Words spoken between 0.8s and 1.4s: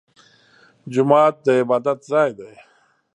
جومات